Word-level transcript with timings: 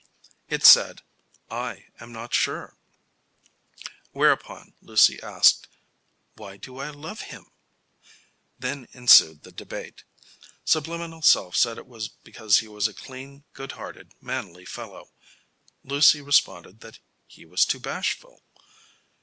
It 0.49 0.65
said: 0.65 1.03
"I 1.51 1.85
am 1.99 2.11
not 2.11 2.33
sure." 2.33 2.75
Whereupon 4.13 4.73
Lucy 4.81 5.21
asked: 5.21 5.67
"Why 6.37 6.57
do 6.57 6.79
I 6.79 6.89
love 6.89 7.21
him?" 7.21 7.51
Then 8.57 8.87
ensued 8.93 9.43
the 9.43 9.51
debate. 9.51 10.03
Subliminal 10.65 11.21
self 11.21 11.55
said 11.55 11.77
it 11.77 11.85
was 11.85 12.07
because 12.07 12.61
he 12.61 12.67
was 12.67 12.87
a 12.87 12.95
clean, 12.95 13.43
good 13.53 13.73
hearted, 13.73 14.15
manly 14.19 14.65
fellow. 14.65 15.11
Lucy 15.83 16.19
responded 16.19 16.79
that 16.79 16.97
he 17.27 17.45
was 17.45 17.63
too 17.63 17.79
bashful. 17.79 18.41